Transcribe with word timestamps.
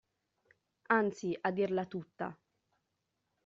Anzi, 0.99 1.37
a 1.41 1.51
dirla 1.51 1.85
tutta. 1.85 2.35